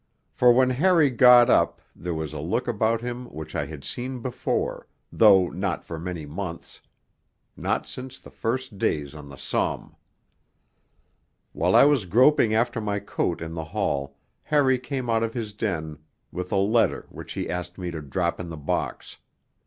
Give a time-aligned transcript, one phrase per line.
[0.31, 4.19] For when Harry got up there was a look about him which I had seen
[4.19, 6.81] before, though not for many months
[7.55, 9.95] not since the first days on the Somme....
[11.53, 15.53] While I was groping after my coat in the hall, Harry came out of his
[15.53, 15.99] den
[16.31, 19.19] with a letter which he asked me to 'drop in the box.'